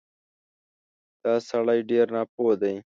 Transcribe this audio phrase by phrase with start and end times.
[1.23, 2.75] دا سړی ډېر ناپوه دی